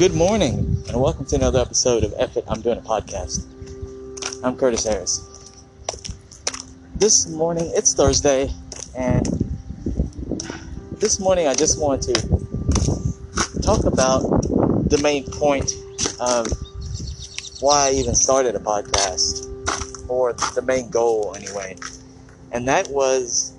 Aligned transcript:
Good 0.00 0.14
morning, 0.14 0.82
and 0.88 0.98
welcome 0.98 1.26
to 1.26 1.36
another 1.36 1.60
episode 1.60 2.04
of 2.04 2.14
Effort 2.16 2.44
I'm 2.48 2.62
Doing 2.62 2.78
a 2.78 2.80
Podcast. 2.80 3.44
I'm 4.42 4.56
Curtis 4.56 4.86
Harris. 4.86 5.20
This 6.96 7.28
morning, 7.28 7.70
it's 7.74 7.92
Thursday, 7.92 8.50
and 8.96 9.26
this 10.92 11.20
morning 11.20 11.48
I 11.48 11.52
just 11.52 11.78
wanted 11.78 12.14
to 12.14 13.60
talk 13.60 13.84
about 13.84 14.22
the 14.88 14.98
main 15.02 15.24
point 15.24 15.70
of 16.18 16.46
why 17.60 17.88
I 17.88 17.92
even 17.92 18.14
started 18.14 18.54
a 18.54 18.58
podcast, 18.58 19.44
or 20.08 20.32
the 20.32 20.62
main 20.62 20.88
goal 20.88 21.34
anyway, 21.36 21.76
and 22.52 22.66
that 22.68 22.88
was 22.88 23.52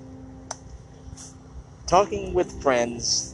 talking 1.86 2.34
with 2.34 2.60
friends 2.60 3.31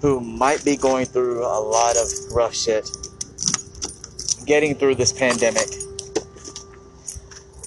who 0.00 0.20
might 0.20 0.64
be 0.64 0.76
going 0.76 1.04
through 1.04 1.44
a 1.44 1.60
lot 1.60 1.96
of 1.96 2.08
rough 2.32 2.54
shit, 2.54 2.90
getting 4.46 4.74
through 4.74 4.94
this 4.94 5.12
pandemic, 5.12 5.68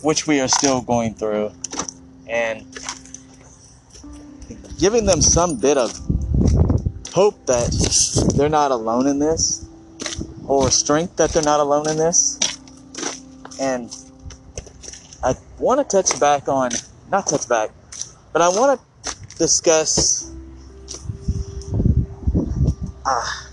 which 0.01 0.25
we 0.27 0.39
are 0.41 0.47
still 0.47 0.81
going 0.81 1.13
through, 1.13 1.51
and 2.27 2.65
giving 4.79 5.05
them 5.05 5.21
some 5.21 5.55
bit 5.55 5.77
of 5.77 5.91
hope 7.13 7.45
that 7.45 8.33
they're 8.35 8.49
not 8.49 8.71
alone 8.71 9.07
in 9.07 9.19
this, 9.19 9.69
or 10.47 10.71
strength 10.71 11.15
that 11.17 11.29
they're 11.29 11.43
not 11.43 11.59
alone 11.59 11.87
in 11.87 11.97
this. 11.97 12.39
And 13.61 13.95
I 15.23 15.35
want 15.59 15.87
to 15.87 15.97
touch 15.97 16.19
back 16.19 16.47
on, 16.47 16.71
not 17.11 17.27
touch 17.27 17.47
back, 17.47 17.69
but 18.33 18.41
I 18.41 18.49
want 18.49 18.81
to 19.03 19.15
discuss 19.37 20.22
ah, 23.05 23.47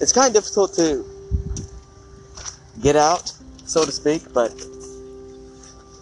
it's 0.00 0.12
kind 0.12 0.28
of 0.28 0.34
difficult 0.34 0.74
to 0.74 1.04
get 2.80 2.96
out, 2.96 3.32
so 3.64 3.84
to 3.84 3.92
speak, 3.92 4.22
but 4.32 4.52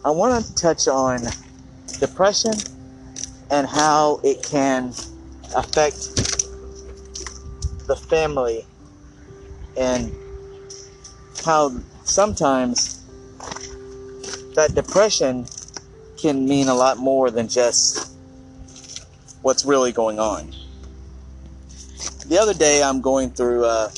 I 0.05 0.11
want 0.11 0.45
to 0.45 0.55
touch 0.55 0.89
on 0.89 1.21
depression 1.99 2.53
and 3.51 3.67
how 3.67 4.21
it 4.23 4.43
can 4.43 4.89
affect 5.55 6.17
the 7.87 7.97
family 7.97 8.67
and 9.77 10.13
how 11.45 11.71
sometimes 12.05 13.03
that 14.55 14.75
depression 14.75 15.47
can 16.17 16.47
mean 16.47 16.69
a 16.69 16.75
lot 16.75 16.99
more 16.99 17.31
than 17.31 17.49
just 17.49 18.13
what's 19.43 19.65
really 19.65 19.93
going 19.93 20.19
on 20.19 20.53
the 22.29 22.39
other 22.41 22.55
day 22.55 22.83
I'm 22.83 23.01
going 23.01 23.31
through 23.31 23.65
uh, 23.65 23.89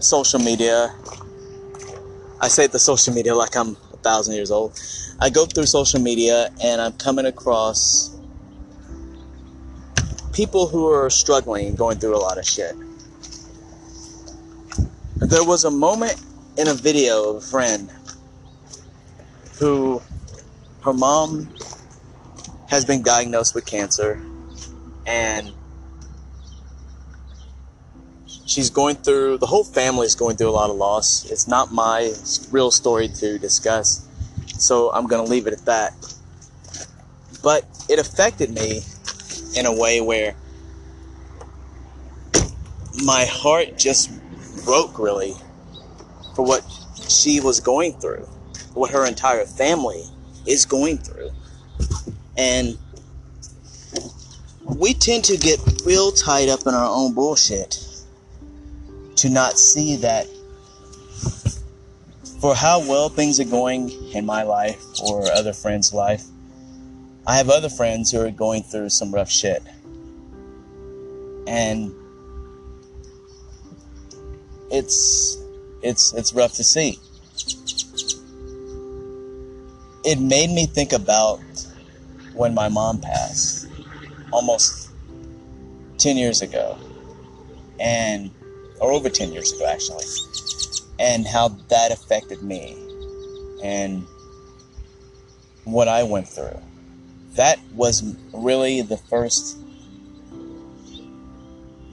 social 0.00 0.40
media. 0.40 0.94
I 2.40 2.48
say 2.48 2.66
the 2.66 2.78
social 2.78 3.12
media 3.12 3.34
like 3.34 3.56
I'm 3.56 3.76
a 3.92 3.96
thousand 3.98 4.34
years 4.34 4.50
old. 4.50 4.80
I 5.20 5.28
go 5.28 5.44
through 5.44 5.66
social 5.66 6.00
media 6.00 6.50
and 6.62 6.80
I'm 6.80 6.92
coming 6.92 7.26
across 7.26 8.16
people 10.32 10.68
who 10.68 10.88
are 10.88 11.10
struggling, 11.10 11.74
going 11.74 11.98
through 11.98 12.16
a 12.16 12.22
lot 12.22 12.38
of 12.38 12.46
shit. 12.46 12.74
There 15.16 15.44
was 15.44 15.64
a 15.64 15.70
moment 15.70 16.16
in 16.56 16.68
a 16.68 16.74
video 16.74 17.30
of 17.30 17.36
a 17.36 17.40
friend 17.40 17.90
who 19.58 20.00
her 20.84 20.92
mom 20.94 21.52
has 22.68 22.84
been 22.84 23.02
diagnosed 23.02 23.54
with 23.54 23.66
cancer 23.66 24.22
and 25.06 25.52
she's 28.46 28.70
going 28.70 28.96
through 28.96 29.38
the 29.38 29.46
whole 29.46 29.64
family 29.64 30.06
is 30.06 30.14
going 30.14 30.36
through 30.36 30.50
a 30.50 30.52
lot 30.52 30.70
of 30.70 30.76
loss. 30.76 31.30
It's 31.30 31.48
not 31.48 31.72
my 31.72 32.12
real 32.50 32.70
story 32.70 33.08
to 33.08 33.38
discuss 33.38 34.06
so 34.58 34.92
i'm 34.92 35.06
to 35.06 35.22
leave 35.22 35.46
it 35.46 35.52
at 35.52 35.64
that. 35.66 35.94
But 37.42 37.64
it 37.88 37.98
affected 37.98 38.50
me 38.50 38.82
in 39.56 39.66
a 39.66 39.72
way 39.72 40.00
where 40.00 40.34
my 43.04 43.24
heart 43.24 43.78
just 43.78 44.10
broke 44.64 44.98
really 44.98 45.34
for 46.34 46.44
what 46.44 46.64
she 47.08 47.40
was 47.40 47.60
going 47.60 47.92
through 48.00 48.28
what 48.74 48.90
her 48.90 49.06
entire 49.06 49.44
family 49.44 50.04
is 50.46 50.64
going 50.64 50.98
through. 50.98 51.30
And 52.36 52.78
we 54.64 54.94
tend 54.94 55.24
to 55.24 55.36
get 55.36 55.58
real 55.84 56.12
tied 56.12 56.48
up 56.48 56.60
in 56.66 56.74
our 56.74 56.88
own 56.88 57.14
bullshit 57.14 57.87
to 59.18 59.28
not 59.28 59.58
see 59.58 59.96
that 59.96 60.28
for 62.40 62.54
how 62.54 62.78
well 62.78 63.08
things 63.08 63.40
are 63.40 63.44
going 63.44 63.90
in 64.12 64.24
my 64.24 64.44
life 64.44 64.80
or 65.02 65.30
other 65.32 65.52
friends' 65.52 65.92
life, 65.92 66.24
I 67.26 67.36
have 67.36 67.50
other 67.50 67.68
friends 67.68 68.12
who 68.12 68.20
are 68.20 68.30
going 68.30 68.62
through 68.62 68.90
some 68.90 69.12
rough 69.12 69.30
shit. 69.30 69.62
And 71.48 71.92
it's 74.70 75.36
it's 75.82 76.12
it's 76.12 76.32
rough 76.32 76.54
to 76.54 76.64
see. 76.64 76.98
It 80.04 80.20
made 80.20 80.50
me 80.50 80.66
think 80.66 80.92
about 80.92 81.40
when 82.34 82.54
my 82.54 82.68
mom 82.68 83.00
passed 83.00 83.68
almost 84.32 84.90
10 85.98 86.16
years 86.16 86.40
ago, 86.40 86.78
and 87.80 88.30
or 88.80 88.92
over 88.92 89.08
10 89.08 89.32
years 89.32 89.52
ago, 89.52 89.66
actually, 89.66 90.04
and 90.98 91.26
how 91.26 91.48
that 91.68 91.92
affected 91.92 92.42
me 92.42 92.76
and 93.62 94.06
what 95.64 95.88
I 95.88 96.02
went 96.02 96.28
through. 96.28 96.60
That 97.34 97.58
was 97.74 98.16
really 98.32 98.82
the 98.82 98.96
first 98.96 99.58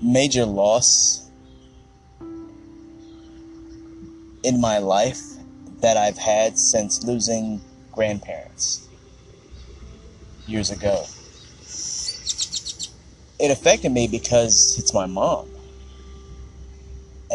major 0.02 0.46
loss 0.46 1.30
in 4.44 4.62
my 4.62 4.78
life 4.78 5.22
that 5.82 5.98
I've 5.98 6.18
had 6.18 6.58
since 6.58 7.04
losing 7.04 7.62
grandparents 7.92 8.88
years 10.48 10.70
ago 10.70 11.06
it 13.40 13.52
affected 13.52 13.92
me 13.92 14.08
because 14.08 14.78
it's 14.80 14.94
my 14.94 15.06
mom. 15.06 15.50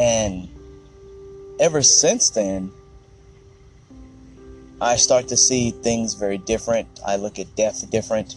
And 0.00 0.49
ever 1.61 1.83
since 1.83 2.31
then, 2.31 2.72
I 4.81 4.97
start 4.97 5.28
to 5.28 5.37
see 5.37 5.72
things 5.72 6.15
very 6.15 6.38
different. 6.38 6.88
I 7.06 7.16
look 7.16 7.38
at 7.38 7.55
death 7.55 7.88
different. 7.91 8.37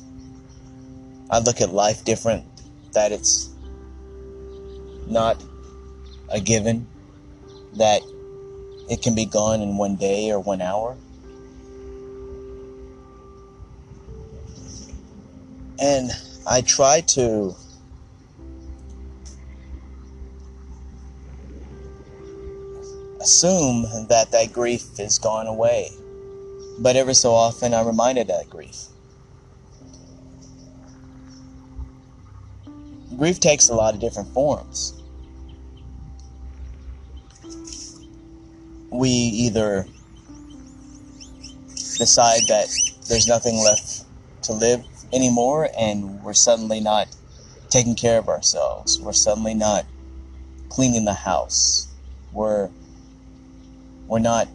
I 1.31 1.40
look 1.40 1.62
at 1.62 1.69
life 1.69 2.03
different. 2.03 2.44
That 2.91 3.13
it's 3.13 3.50
not 5.07 5.41
a 6.29 6.41
given, 6.41 6.85
that 7.75 8.02
it 8.90 9.02
can 9.02 9.16
be 9.16 9.25
gone 9.25 9.62
in 9.62 9.78
one 9.78 9.96
day 9.96 10.31
or 10.31 10.41
one 10.41 10.62
hour. 10.62 10.97
And 15.79 16.12
I 16.46 16.59
try 16.59 17.02
to 17.12 17.56
assume 23.23 23.84
that 24.09 24.31
that 24.31 24.51
grief 24.51 25.00
is 25.00 25.17
gone 25.17 25.47
away. 25.47 25.89
But 26.79 26.97
ever 26.97 27.13
so 27.13 27.31
often, 27.31 27.73
I'm 27.73 27.88
reminded 27.88 28.29
of 28.29 28.39
that 28.39 28.50
grief. 28.50 28.88
Grief 33.17 33.40
takes 33.40 33.70
a 33.70 33.75
lot 33.75 33.93
of 33.93 34.02
different 34.02 34.34
forms. 34.34 35.02
We 38.90 39.09
either 39.09 39.85
decide 41.97 42.41
that 42.49 42.67
there's 43.08 43.28
nothing 43.28 43.55
left 43.64 44.03
to 44.43 44.53
live 44.53 44.84
anymore 45.14 45.69
and 45.78 46.22
we're 46.23 46.34
suddenly 46.34 46.81
not 46.81 47.08
taking 47.69 47.96
care 47.96 48.17
of 48.17 48.28
ourselves. 48.28 48.99
We're 48.99 49.14
suddenly 49.14 49.53
not 49.53 49.85
cleaning 50.69 51.05
the 51.05 51.14
house. 51.14 51.87
We're 52.34 52.69
we're 54.14 54.20
not 54.20 54.48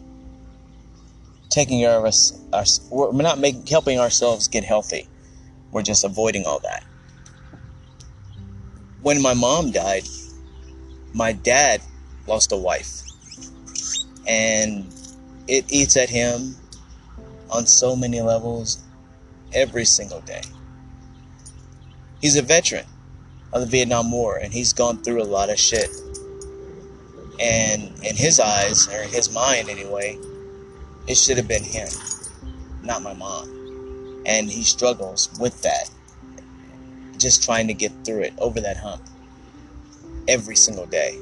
taking 1.49 1.81
care 1.81 1.97
of 1.97 2.05
us. 2.05 2.87
We're 2.89 3.11
not 3.11 3.39
making 3.39 3.65
helping 3.65 3.99
ourselves 3.99 4.47
get 4.47 4.63
healthy. 4.63 5.05
We're 5.73 5.81
just 5.81 6.05
avoiding 6.05 6.45
all 6.45 6.59
that. 6.59 6.85
When 9.01 9.21
my 9.21 9.33
mom 9.33 9.71
died, 9.71 10.03
my 11.13 11.33
dad 11.33 11.81
lost 12.25 12.53
a 12.53 12.55
wife, 12.55 13.01
and 14.25 14.87
it 15.49 15.65
eats 15.67 15.97
at 15.97 16.09
him 16.09 16.55
on 17.51 17.65
so 17.65 17.97
many 17.97 18.21
levels 18.21 18.81
every 19.51 19.83
single 19.83 20.21
day. 20.21 20.43
He's 22.21 22.37
a 22.37 22.41
veteran. 22.41 22.85
of 23.51 23.61
the 23.61 23.67
Vietnam 23.67 24.11
War, 24.11 24.37
and 24.37 24.53
he's 24.53 24.73
gone 24.73 25.01
through 25.03 25.21
a 25.21 25.25
lot 25.25 25.49
of 25.49 25.59
shit. 25.59 25.89
And 27.39 27.83
in 28.03 28.15
his 28.15 28.39
eyes, 28.39 28.87
or 28.89 29.01
in 29.01 29.09
his 29.09 29.31
mind 29.33 29.69
anyway, 29.69 30.17
it 31.07 31.15
should 31.15 31.37
have 31.37 31.47
been 31.47 31.63
him, 31.63 31.87
not 32.83 33.01
my 33.01 33.13
mom. 33.13 34.23
And 34.25 34.49
he 34.49 34.63
struggles 34.63 35.29
with 35.39 35.61
that, 35.61 35.89
just 37.17 37.43
trying 37.43 37.67
to 37.67 37.73
get 37.73 37.91
through 38.03 38.23
it, 38.23 38.33
over 38.37 38.59
that 38.59 38.77
hump, 38.77 39.01
every 40.27 40.55
single 40.55 40.85
day. 40.85 41.17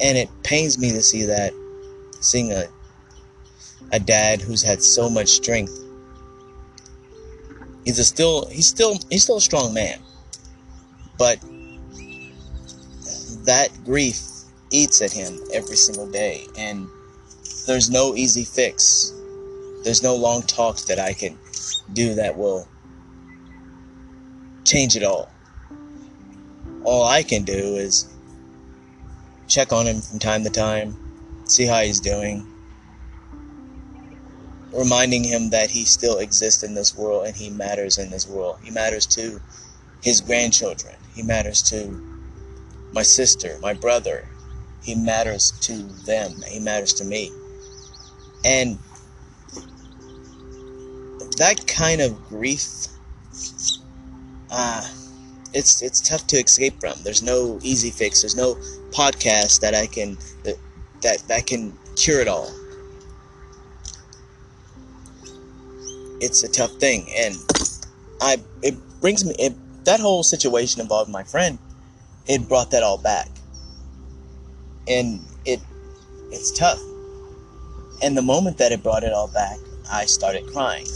And 0.00 0.18
it 0.18 0.28
pains 0.42 0.78
me 0.78 0.90
to 0.90 1.02
see 1.02 1.24
that, 1.24 1.52
seeing 2.20 2.52
a 2.52 2.64
a 3.92 4.00
dad 4.00 4.40
who's 4.40 4.62
had 4.62 4.82
so 4.82 5.08
much 5.08 5.28
strength. 5.28 5.78
He's 7.84 7.98
a 7.98 8.04
still 8.04 8.46
he's 8.46 8.66
still 8.66 8.98
he's 9.10 9.22
still 9.22 9.36
a 9.36 9.40
strong 9.40 9.72
man. 9.72 10.00
But 11.18 11.38
that 13.44 13.70
grief 13.84 14.20
eats 14.70 15.00
at 15.02 15.12
him 15.12 15.38
every 15.52 15.76
single 15.76 16.10
day 16.10 16.46
and 16.56 16.88
there's 17.66 17.90
no 17.90 18.14
easy 18.14 18.44
fix. 18.44 19.12
There's 19.84 20.02
no 20.02 20.16
long 20.16 20.42
talk 20.42 20.78
that 20.86 20.98
I 20.98 21.12
can 21.12 21.38
do 21.92 22.14
that 22.14 22.36
will 22.36 22.68
change 24.64 24.96
it 24.96 25.02
all. 25.02 25.30
All 26.84 27.04
I 27.04 27.22
can 27.22 27.44
do 27.44 27.76
is 27.76 28.08
check 29.46 29.72
on 29.72 29.86
him 29.86 30.00
from 30.00 30.18
time 30.18 30.42
to 30.44 30.50
time, 30.50 30.96
see 31.44 31.66
how 31.66 31.80
he's 31.80 32.00
doing, 32.00 32.46
reminding 34.72 35.24
him 35.24 35.50
that 35.50 35.70
he 35.70 35.84
still 35.84 36.18
exists 36.18 36.62
in 36.62 36.74
this 36.74 36.96
world 36.96 37.26
and 37.26 37.36
he 37.36 37.50
matters 37.50 37.98
in 37.98 38.10
this 38.10 38.26
world. 38.26 38.58
He 38.62 38.70
matters 38.70 39.06
to 39.06 39.40
his 40.02 40.20
grandchildren. 40.20 40.96
He 41.14 41.22
matters 41.22 41.62
to 41.64 42.13
my 42.94 43.02
sister, 43.02 43.58
my 43.60 43.74
brother. 43.74 44.26
He 44.82 44.94
matters 44.94 45.50
to 45.62 45.72
them. 46.04 46.32
He 46.46 46.60
matters 46.60 46.92
to 46.94 47.04
me. 47.04 47.30
And 48.44 48.78
that 51.38 51.66
kind 51.66 52.00
of 52.00 52.22
grief, 52.28 52.86
uh, 54.50 54.86
it's 55.52 55.82
it's 55.82 56.00
tough 56.00 56.26
to 56.28 56.36
escape 56.36 56.80
from. 56.80 56.94
There's 57.02 57.22
no 57.22 57.58
easy 57.62 57.90
fix. 57.90 58.22
There's 58.22 58.36
no 58.36 58.54
podcast 58.90 59.60
that 59.60 59.74
I 59.74 59.86
can 59.86 60.16
that 60.44 60.56
that, 61.02 61.18
that 61.28 61.46
can 61.46 61.76
cure 61.96 62.20
it 62.20 62.28
all. 62.28 62.50
it's 66.24 66.42
a 66.42 66.48
tough 66.48 66.72
thing, 66.76 67.06
and 67.14 67.36
I 68.20 68.38
it 68.62 68.74
brings 69.00 69.24
me 69.24 69.34
it, 69.38 69.54
that 69.84 70.00
whole 70.00 70.22
situation 70.22 70.80
involved 70.80 71.10
my 71.10 71.22
friend. 71.22 71.58
It 72.26 72.48
brought 72.48 72.70
that 72.70 72.82
all 72.82 72.98
back, 72.98 73.28
and 74.88 75.20
it 75.44 75.60
it's 76.30 76.50
tough. 76.56 76.80
And 78.02 78.16
the 78.16 78.22
moment 78.22 78.58
that 78.58 78.72
it 78.72 78.82
brought 78.82 79.04
it 79.04 79.12
all 79.12 79.28
back, 79.28 79.58
I 79.90 80.06
started 80.06 80.46
crying, 80.52 80.86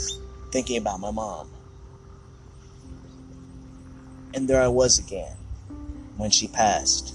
thinking 0.52 0.78
about 0.78 1.00
my 1.00 1.10
mom. 1.10 1.48
And 4.34 4.48
there 4.48 4.62
I 4.62 4.68
was 4.68 4.98
again, 4.98 5.36
when 6.16 6.30
she 6.30 6.48
passed, 6.48 7.14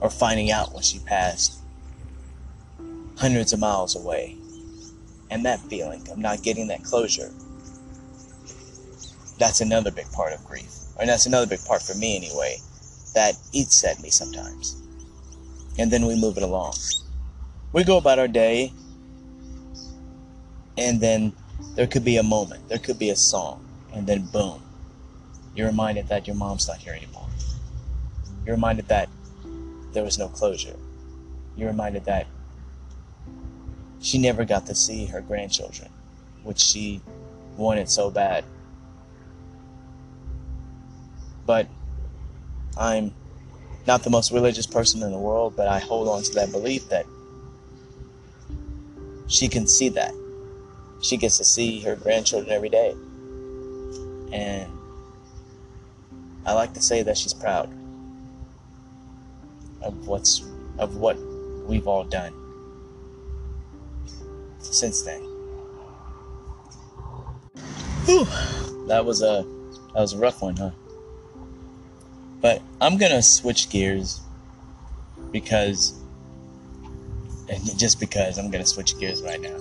or 0.00 0.10
finding 0.10 0.50
out 0.50 0.74
when 0.74 0.82
she 0.82 0.98
passed, 1.00 1.58
hundreds 3.18 3.52
of 3.52 3.60
miles 3.60 3.96
away. 3.96 4.36
And 5.30 5.44
that 5.44 5.60
feeling 5.60 6.08
of 6.10 6.18
not 6.18 6.42
getting 6.42 6.66
that 6.68 6.82
closure 6.82 7.30
that's 9.40 9.62
another 9.62 9.90
big 9.90 10.10
part 10.12 10.34
of 10.34 10.44
grief. 10.44 10.70
And 11.00 11.08
that's 11.08 11.24
another 11.26 11.46
big 11.46 11.64
part 11.64 11.82
for 11.82 11.94
me 11.94 12.14
anyway, 12.14 12.58
that 13.14 13.36
eats 13.52 13.84
at 13.84 14.00
me 14.02 14.10
sometimes. 14.10 14.76
And 15.78 15.90
then 15.90 16.06
we 16.06 16.14
move 16.14 16.36
it 16.36 16.42
along. 16.42 16.74
We 17.72 17.84
go 17.84 17.96
about 17.96 18.18
our 18.18 18.28
day, 18.28 18.72
and 20.76 21.00
then 21.00 21.32
there 21.76 21.86
could 21.86 22.04
be 22.04 22.16
a 22.16 22.22
moment, 22.22 22.68
there 22.68 22.78
could 22.78 22.98
be 22.98 23.10
a 23.10 23.16
song, 23.16 23.64
and 23.92 24.06
then 24.06 24.26
boom, 24.26 24.62
you're 25.54 25.68
reminded 25.68 26.08
that 26.08 26.26
your 26.26 26.36
mom's 26.36 26.66
not 26.66 26.78
here 26.78 26.94
anymore. 26.94 27.28
You're 28.44 28.56
reminded 28.56 28.88
that 28.88 29.08
there 29.92 30.02
was 30.02 30.18
no 30.18 30.28
closure. 30.28 30.76
You're 31.56 31.68
reminded 31.68 32.04
that 32.06 32.26
she 34.00 34.18
never 34.18 34.44
got 34.44 34.66
to 34.66 34.74
see 34.74 35.06
her 35.06 35.20
grandchildren, 35.20 35.90
which 36.42 36.58
she 36.58 37.00
wanted 37.56 37.88
so 37.88 38.10
bad 38.10 38.44
but 41.50 41.66
I'm 42.76 43.14
not 43.86 44.02
the 44.02 44.10
most 44.10 44.32
religious 44.32 44.66
person 44.66 45.02
in 45.02 45.10
the 45.10 45.18
world, 45.18 45.54
but 45.56 45.68
I 45.68 45.78
hold 45.78 46.08
on 46.08 46.22
to 46.22 46.34
that 46.34 46.52
belief 46.52 46.88
that 46.88 47.06
she 49.28 49.48
can 49.48 49.66
see 49.66 49.88
that. 49.90 50.12
She 51.02 51.16
gets 51.16 51.38
to 51.38 51.44
see 51.44 51.80
her 51.80 51.96
grandchildren 51.96 52.52
every 52.52 52.68
day. 52.68 52.94
And 54.32 54.70
I 56.44 56.52
like 56.52 56.74
to 56.74 56.80
say 56.80 57.02
that 57.02 57.16
she's 57.16 57.34
proud 57.34 57.70
of 59.82 60.06
what's 60.06 60.42
of 60.78 60.96
what 60.96 61.16
we've 61.66 61.86
all 61.86 62.04
done 62.04 62.32
since 64.58 65.02
then. 65.02 65.20
Whew, 68.04 68.26
that 68.86 69.04
was 69.04 69.22
a 69.22 69.44
that 69.94 70.00
was 70.00 70.12
a 70.12 70.18
rough 70.18 70.42
one, 70.42 70.56
huh? 70.56 70.70
But 72.40 72.62
I'm 72.80 72.96
gonna 72.96 73.22
switch 73.22 73.68
gears 73.70 74.20
because, 75.30 75.94
just 77.76 78.00
because 78.00 78.38
I'm 78.38 78.50
gonna 78.50 78.66
switch 78.66 78.98
gears 78.98 79.22
right 79.22 79.40
now. 79.40 79.58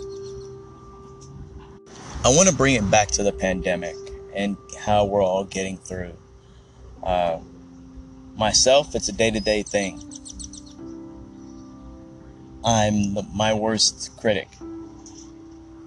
I 2.24 2.30
want 2.30 2.50
to 2.50 2.56
bring 2.56 2.76
it 2.76 2.90
back 2.92 3.10
to 3.12 3.24
the 3.24 3.32
pandemic 3.32 3.96
and 4.34 4.58
how 4.78 5.06
we're 5.06 5.24
all 5.24 5.46
getting 5.46 5.78
through. 5.78 6.14
Uh, 7.02 7.40
myself, 8.36 8.94
it's 8.94 9.08
a 9.10 9.14
day 9.14 9.32
to 9.32 9.40
day 9.40 9.64
thing. 9.64 10.02
I'm 12.64 13.14
the, 13.14 13.24
my 13.34 13.54
worst 13.54 14.12
critic. 14.18 14.50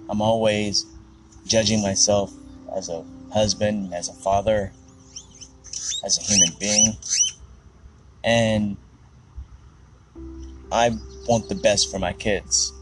I'm 0.09 0.21
always 0.21 0.85
judging 1.45 1.81
myself 1.81 2.33
as 2.75 2.89
a 2.89 3.03
husband, 3.31 3.93
as 3.93 4.09
a 4.09 4.13
father, 4.13 4.71
as 6.03 6.17
a 6.17 6.21
human 6.21 6.53
being. 6.59 6.97
And 8.23 8.77
I 10.71 10.91
want 11.27 11.49
the 11.49 11.55
best 11.55 11.91
for 11.91 11.99
my 11.99 12.13
kids. 12.13 12.73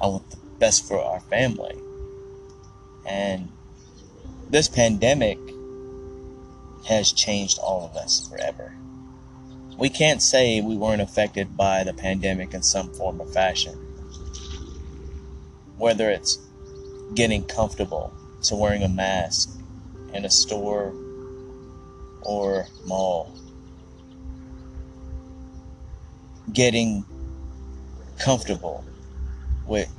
I 0.00 0.06
want 0.06 0.30
the 0.30 0.38
best 0.58 0.86
for 0.86 1.00
our 1.00 1.20
family. 1.20 1.76
And 3.06 3.50
this 4.50 4.68
pandemic 4.68 5.38
has 6.86 7.12
changed 7.12 7.58
all 7.58 7.84
of 7.84 7.96
us 7.96 8.28
forever. 8.28 8.74
We 9.76 9.88
can't 9.88 10.22
say 10.22 10.60
we 10.60 10.76
weren't 10.76 11.02
affected 11.02 11.56
by 11.56 11.84
the 11.84 11.92
pandemic 11.92 12.54
in 12.54 12.62
some 12.62 12.92
form 12.94 13.20
or 13.20 13.26
fashion. 13.26 13.74
Whether 15.76 16.10
it's 16.10 16.38
getting 17.14 17.44
comfortable 17.44 18.12
to 18.42 18.56
wearing 18.56 18.82
a 18.82 18.88
mask 18.88 19.50
in 20.12 20.24
a 20.24 20.30
store 20.30 20.94
or 22.22 22.66
mall. 22.86 23.32
Getting 26.52 27.04
comfortable 28.18 28.84
with 29.66 29.92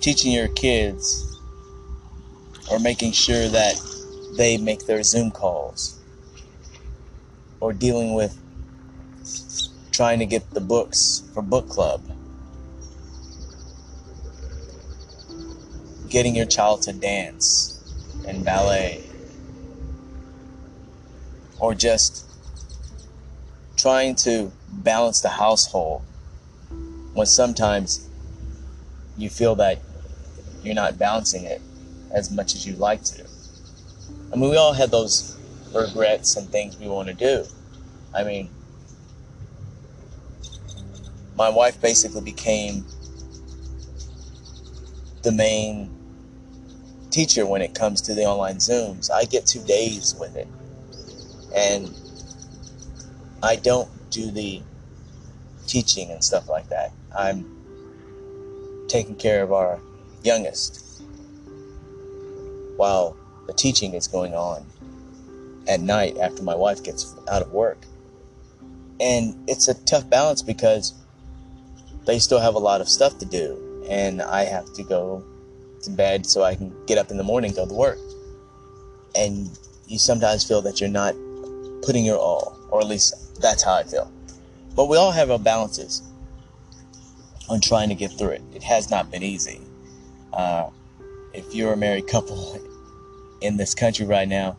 teaching 0.00 0.32
your 0.32 0.48
kids 0.48 1.38
or 2.70 2.78
making 2.78 3.12
sure 3.12 3.48
that 3.48 3.74
they 4.36 4.56
make 4.56 4.86
their 4.86 5.02
Zoom 5.02 5.30
calls 5.30 6.00
or 7.60 7.72
dealing 7.72 8.14
with 8.14 8.36
trying 9.92 10.18
to 10.18 10.26
get 10.26 10.50
the 10.50 10.60
books 10.60 11.22
for 11.32 11.42
book 11.42 11.68
club. 11.68 12.02
Getting 16.08 16.34
your 16.34 16.46
child 16.46 16.82
to 16.82 16.92
dance 16.92 17.78
and 18.26 18.44
ballet 18.44 19.11
or 21.62 21.76
just 21.76 22.28
trying 23.76 24.16
to 24.16 24.50
balance 24.68 25.20
the 25.20 25.28
household 25.28 26.02
when 27.14 27.24
sometimes 27.24 28.08
you 29.16 29.30
feel 29.30 29.54
that 29.54 29.80
you're 30.64 30.74
not 30.74 30.98
balancing 30.98 31.44
it 31.44 31.62
as 32.10 32.32
much 32.32 32.56
as 32.56 32.66
you'd 32.66 32.80
like 32.80 33.04
to. 33.04 33.24
I 34.32 34.36
mean, 34.36 34.50
we 34.50 34.56
all 34.56 34.72
have 34.72 34.90
those 34.90 35.38
regrets 35.72 36.34
and 36.34 36.48
things 36.48 36.76
we 36.78 36.88
want 36.88 37.06
to 37.06 37.14
do. 37.14 37.44
I 38.12 38.24
mean, 38.24 38.50
my 41.36 41.48
wife 41.48 41.80
basically 41.80 42.22
became 42.22 42.84
the 45.22 45.30
main 45.30 45.94
teacher 47.10 47.46
when 47.46 47.62
it 47.62 47.72
comes 47.72 48.00
to 48.02 48.14
the 48.14 48.24
online 48.24 48.56
Zooms. 48.56 49.12
I 49.12 49.26
get 49.26 49.46
two 49.46 49.62
days 49.64 50.16
with 50.18 50.34
it 50.34 50.48
And 51.54 51.94
I 53.42 53.56
don't 53.56 53.88
do 54.10 54.30
the 54.30 54.62
teaching 55.66 56.10
and 56.10 56.22
stuff 56.22 56.48
like 56.48 56.68
that. 56.68 56.92
I'm 57.16 57.46
taking 58.88 59.14
care 59.14 59.42
of 59.42 59.52
our 59.52 59.80
youngest 60.22 61.02
while 62.76 63.16
the 63.46 63.52
teaching 63.52 63.94
is 63.94 64.06
going 64.06 64.34
on 64.34 64.64
at 65.68 65.80
night 65.80 66.16
after 66.18 66.42
my 66.42 66.54
wife 66.54 66.82
gets 66.82 67.14
out 67.30 67.42
of 67.42 67.52
work. 67.52 67.78
And 69.00 69.36
it's 69.48 69.68
a 69.68 69.74
tough 69.84 70.08
balance 70.08 70.42
because 70.42 70.94
they 72.06 72.18
still 72.18 72.40
have 72.40 72.54
a 72.54 72.58
lot 72.58 72.80
of 72.80 72.88
stuff 72.88 73.18
to 73.18 73.24
do, 73.24 73.84
and 73.88 74.22
I 74.22 74.44
have 74.44 74.72
to 74.74 74.82
go 74.82 75.24
to 75.82 75.90
bed 75.90 76.26
so 76.26 76.42
I 76.42 76.54
can 76.54 76.72
get 76.86 76.98
up 76.98 77.10
in 77.10 77.16
the 77.16 77.24
morning, 77.24 77.52
go 77.52 77.66
to 77.66 77.74
work. 77.74 77.98
And 79.14 79.48
you 79.86 79.98
sometimes 79.98 80.44
feel 80.44 80.62
that 80.62 80.80
you're 80.80 80.90
not 80.90 81.14
putting 81.82 82.04
your 82.04 82.16
all, 82.16 82.56
or 82.70 82.80
at 82.80 82.86
least 82.86 83.40
that's 83.40 83.62
how 83.62 83.74
I 83.74 83.82
feel. 83.82 84.10
But 84.74 84.88
we 84.88 84.96
all 84.96 85.12
have 85.12 85.30
our 85.30 85.38
balances 85.38 86.02
on 87.48 87.60
trying 87.60 87.88
to 87.90 87.94
get 87.94 88.12
through 88.12 88.30
it. 88.30 88.42
It 88.54 88.62
has 88.62 88.90
not 88.90 89.10
been 89.10 89.22
easy. 89.22 89.60
Uh, 90.32 90.70
if 91.34 91.54
you're 91.54 91.72
a 91.72 91.76
married 91.76 92.06
couple 92.06 92.58
in 93.40 93.56
this 93.56 93.74
country 93.74 94.06
right 94.06 94.28
now, 94.28 94.56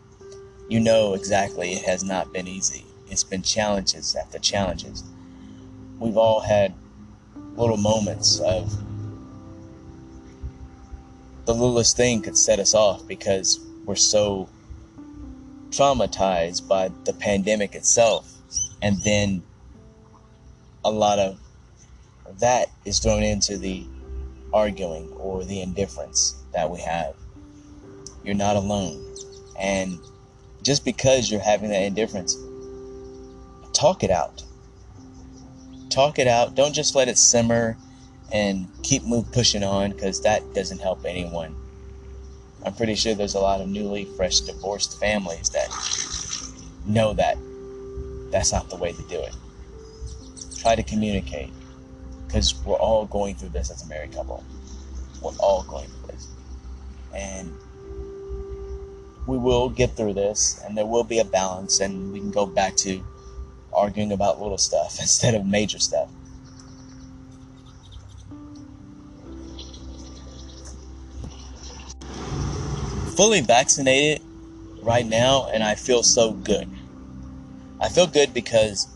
you 0.70 0.80
know 0.80 1.14
exactly 1.14 1.74
it 1.74 1.84
has 1.86 2.04
not 2.04 2.32
been 2.32 2.48
easy. 2.48 2.86
It's 3.10 3.24
been 3.24 3.42
challenges 3.42 4.16
after 4.16 4.40
challenges. 4.40 5.04
We've 6.00 6.18
all 6.18 6.40
had 6.40 6.74
little 7.56 7.78
moments 7.78 8.40
of 8.40 8.74
the 11.46 11.54
littlest 11.54 11.98
thing 11.98 12.22
could 12.22 12.38
set 12.38 12.60
us 12.60 12.74
off 12.74 13.06
because 13.08 13.60
we're 13.86 13.96
so 13.96 14.48
traumatized 15.74 16.68
by 16.68 16.90
the 17.04 17.14
pandemic 17.14 17.74
itself. 17.76 18.32
And 18.82 19.02
then 19.02 19.44
a 20.86 20.92
lot 20.92 21.20
of 21.20 21.40
that 22.40 22.68
is 22.86 23.00
thrown 23.00 23.24
into 23.24 23.58
the 23.58 23.86
arguing 24.54 25.10
or 25.14 25.44
the 25.44 25.62
indifference 25.62 26.36
that 26.54 26.70
we 26.70 26.80
have. 26.80 27.16
You're 28.24 28.36
not 28.36 28.56
alone. 28.56 29.04
And 29.60 30.00
just 30.62 30.86
because 30.86 31.32
you're 31.32 31.42
having 31.42 31.70
that 31.70 31.84
indifference, 31.84 32.38
talk 33.74 34.04
it 34.04 34.12
out. 34.12 34.44
Talk 35.90 36.20
it 36.20 36.28
out. 36.28 36.56
Don't 36.56 36.74
just 36.74 36.96
let 36.96 37.08
it 37.08 37.18
simmer 37.18 37.78
and 38.32 38.68
keep 38.84 39.04
move 39.04 39.32
pushing 39.32 39.64
on 39.64 39.92
because 39.92 40.22
that 40.22 40.54
doesn't 40.54 40.80
help 40.80 41.06
anyone. 41.06 41.56
I'm 42.66 42.74
pretty 42.74 42.96
sure 42.96 43.14
there's 43.14 43.36
a 43.36 43.40
lot 43.40 43.62
of 43.62 43.68
newly 43.68 44.06
fresh 44.06 44.40
divorced 44.40 45.00
families 45.00 45.50
that 45.50 45.70
know 46.86 47.14
that 47.14 47.38
that's 48.32 48.52
not 48.52 48.70
the 48.70 48.78
way 48.78 48.94
to 48.94 49.02
do 49.04 49.20
it. 49.20 49.36
Try 50.60 50.76
to 50.76 50.84
communicate 50.84 51.52
because 52.26 52.56
we're 52.66 52.76
all 52.76 53.06
going 53.06 53.36
through 53.36 53.50
this 53.50 53.70
as 53.70 53.86
a 53.86 53.88
married 53.88 54.14
couple. 54.14 54.44
We're 55.22 55.36
all 55.40 55.64
going 55.64 55.88
through 55.88 56.08
this. 56.14 56.28
And 57.14 57.54
we 59.28 59.38
will 59.38 59.70
get 59.70 59.96
through 59.96 60.14
this 60.14 60.62
and 60.66 60.78
there 60.78 60.86
will 60.86 61.04
be 61.04 61.20
a 61.20 61.26
balance 61.26 61.80
and 61.80 62.12
we 62.12 62.20
can 62.20 62.32
go 62.32 62.46
back 62.46 62.76
to 62.78 63.04
arguing 63.72 64.12
about 64.12 64.42
little 64.42 64.58
stuff 64.58 64.98
instead 65.00 65.36
of 65.36 65.46
major 65.46 65.80
stuff. 65.80 66.10
Fully 73.16 73.42
vaccinated 73.42 74.22
right 74.82 75.06
now 75.06 75.48
and 75.54 75.64
I 75.64 75.76
feel 75.76 76.04
so 76.04 76.34
good. 76.34 76.68
I 77.80 77.90
feel 77.90 78.08
good 78.08 78.34
because 78.34 78.88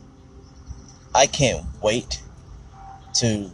I 1.14 1.28
can't 1.28 1.66
wait 1.82 2.22
to 3.16 3.52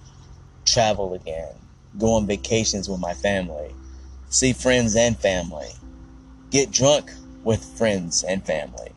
travel 0.66 1.14
again, 1.14 1.54
go 1.98 2.14
on 2.14 2.28
vacations 2.28 2.90
with 2.90 3.00
my 3.00 3.14
family, 3.14 3.74
see 4.30 4.54
friends 4.54 4.96
and 4.96 5.18
family, 5.18 5.70
get 6.50 6.72
drunk 6.72 7.12
with 7.44 7.64
friends 7.78 8.24
and 8.24 8.46
family. 8.46 8.92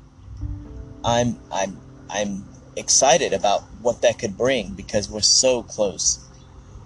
I'm 1.04 1.38
I'm 1.52 1.80
I'm 2.10 2.44
excited 2.76 3.32
about 3.32 3.62
what 3.80 4.02
that 4.02 4.18
could 4.18 4.36
bring 4.36 4.72
because 4.74 5.08
we're 5.08 5.20
so 5.20 5.62
close 5.62 6.18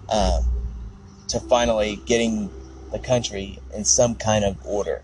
uh, 0.09 0.41
to 1.27 1.39
finally 1.39 1.97
getting 2.05 2.49
the 2.91 2.99
country 2.99 3.59
in 3.73 3.85
some 3.85 4.15
kind 4.15 4.43
of 4.43 4.57
order. 4.65 5.03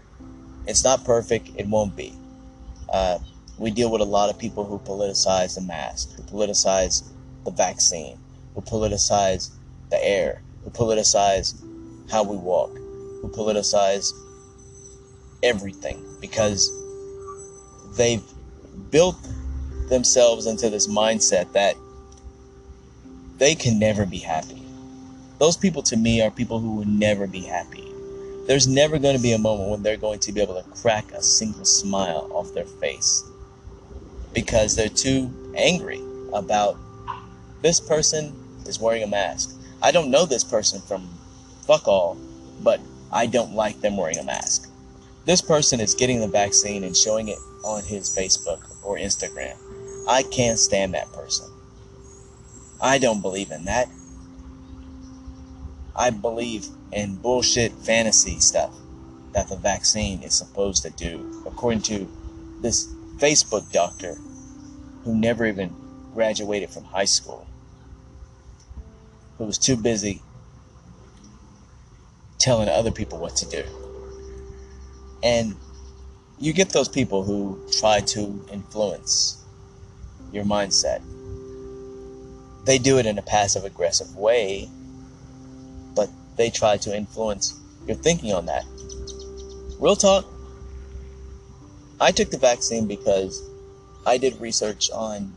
It's 0.66 0.84
not 0.84 1.06
perfect; 1.06 1.50
it 1.56 1.68
won't 1.68 1.96
be. 1.96 2.14
Uh, 2.92 3.20
we 3.58 3.72
deal 3.72 3.92
with 3.92 4.02
a 4.02 4.06
lot 4.06 4.30
of 4.30 4.38
people 4.38 4.66
who 4.66 4.80
politicize 4.80 5.56
the 5.56 5.62
mask, 5.62 6.16
who 6.16 6.24
politicize 6.24 7.04
the 7.46 7.52
vaccine, 7.52 8.18
who 8.54 8.62
politicize 8.62 9.50
the 9.90 10.04
air, 10.04 10.42
who 10.64 10.70
politicize 10.70 11.56
how 12.12 12.24
we 12.24 12.38
walk, 12.38 12.72
who 12.74 13.32
politicize 13.36 14.12
everything 15.44 16.04
because 16.20 16.72
they've 17.96 18.24
built 18.92 19.18
themselves 19.90 20.46
into 20.46 20.70
this 20.70 20.88
mindset 20.88 21.52
that 21.54 21.76
they 23.38 23.56
can 23.56 23.80
never 23.80 24.06
be 24.06 24.18
happy. 24.18 24.57
Those 25.40 25.58
people 25.58 25.84
to 25.84 25.98
me 25.98 26.22
are 26.22 26.32
people 26.32 26.60
who 26.60 26.76
will 26.76 26.88
never 26.88 27.28
be 27.28 27.42
happy. 27.42 27.84
There's 28.48 28.68
never 28.68 28.98
going 28.98 29.16
to 29.16 29.22
be 29.22 29.34
a 29.34 29.38
moment 29.38 29.70
when 29.70 29.84
they're 29.84 29.98
going 29.98 30.20
to 30.20 30.32
be 30.32 30.42
able 30.42 30.62
to 30.62 30.70
crack 30.70 31.12
a 31.12 31.22
single 31.22 31.66
smile 31.66 32.30
off 32.32 32.54
their 32.54 32.66
face 32.66 33.24
because 34.34 34.76
they're 34.76 34.90
too 34.90 35.30
angry 35.56 36.02
about 36.34 36.78
this 37.62 37.80
person 37.80 38.34
is 38.66 38.80
wearing 38.80 39.04
a 39.04 39.08
mask. 39.08 39.56
I 39.82 39.92
don't 39.92 40.10
know 40.10 40.26
this 40.26 40.44
person 40.44 40.82
from 40.82 41.08
fuck 41.66 41.88
all, 41.88 42.18
but 42.64 42.80
I 43.12 43.26
don't 43.26 43.54
like 43.54 43.82
them 43.82 43.98
wearing 43.98 44.18
a 44.18 44.24
mask. 44.24 44.70
This 45.26 45.42
person 45.42 45.80
is 45.80 45.94
getting 45.94 46.22
the 46.22 46.28
vaccine 46.28 46.84
and 46.84 46.96
showing 46.96 47.28
it 47.28 47.40
on 47.64 47.84
his 47.84 48.10
Facebook 48.16 48.62
or 48.84 48.98
Instagram. 48.98 49.58
I 50.08 50.24
can't 50.24 50.58
stand 50.58 50.94
that 50.94 51.12
person. 51.12 51.52
I 52.82 52.98
don't 52.98 53.22
believe 53.22 53.52
in 53.52 53.66
that. 53.66 53.90
I 55.98 56.12
believe 56.12 56.68
in 56.92 57.16
bullshit 57.16 57.72
fantasy 57.72 58.40
stuff 58.40 58.74
that 59.34 59.50
the 59.50 59.56
vaccine 59.56 60.24
is 60.24 60.38
supposed 60.38 60.84
to 60.84 60.90
do, 60.92 61.44
according 61.46 61.82
to 61.84 62.08
this 62.62 62.88
Facebook 63.18 63.72
doctor 63.72 64.16
who 65.04 65.16
never 65.16 65.46
even 65.46 65.76
graduated 66.14 66.70
from 66.70 66.84
high 66.84 67.06
school 67.06 67.48
who 69.38 69.46
was 69.46 69.58
too 69.58 69.76
busy 69.76 70.22
telling 72.40 72.70
other 72.70 72.92
people 72.92 73.18
what 73.18 73.36
to 73.36 73.46
do. 73.48 73.64
And 75.24 75.56
you 76.40 76.54
get 76.54 76.70
those 76.70 76.90
people 76.90 77.24
who 77.24 77.60
try 77.80 78.00
to 78.02 78.46
influence 78.52 79.44
your 80.32 80.46
mindset. 80.46 81.02
They 82.66 82.78
do 82.78 83.00
it 83.00 83.06
in 83.06 83.18
a 83.18 83.22
passive 83.22 83.64
aggressive 83.64 84.16
way, 84.16 84.70
they 86.38 86.50
try 86.50 86.78
to 86.78 86.96
influence 86.96 87.60
your 87.86 87.98
thinking 87.98 88.34
on 88.34 88.46
that. 88.46 88.66
Real 89.80 89.96
talk, 89.96 90.26
I 92.00 92.12
took 92.12 92.30
the 92.30 92.38
vaccine 92.38 92.88
because 92.88 93.42
I 94.06 94.18
did 94.18 94.40
research 94.40 94.90
on 94.92 95.34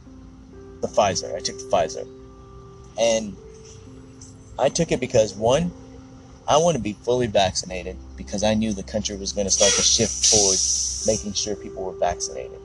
the 0.80 0.88
Pfizer. 0.88 1.34
I 1.34 1.40
took 1.40 1.58
the 1.58 1.64
Pfizer. 1.64 2.06
And 2.98 3.36
I 4.58 4.68
took 4.68 4.92
it 4.92 5.00
because 5.00 5.34
one, 5.34 5.72
I 6.46 6.56
want 6.58 6.76
to 6.76 6.82
be 6.82 6.92
fully 6.92 7.26
vaccinated 7.26 7.96
because 8.16 8.42
I 8.42 8.54
knew 8.54 8.72
the 8.72 8.82
country 8.82 9.16
was 9.16 9.32
going 9.32 9.46
to 9.46 9.50
start 9.50 9.72
to 9.72 9.82
shift 9.82 10.30
towards 10.30 11.04
making 11.06 11.32
sure 11.32 11.54
people 11.54 11.84
were 11.84 11.98
vaccinated. 11.98 12.58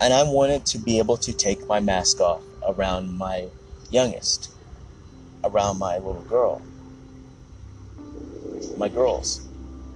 And 0.00 0.12
I 0.12 0.22
wanted 0.22 0.66
to 0.66 0.78
be 0.78 0.98
able 0.98 1.16
to 1.18 1.32
take 1.32 1.66
my 1.66 1.80
mask 1.80 2.20
off 2.20 2.42
around 2.66 3.16
my 3.16 3.48
youngest, 3.90 4.50
around 5.44 5.78
my 5.78 5.96
little 5.98 6.22
girl, 6.22 6.60
my 8.82 8.88
girls. 8.88 9.40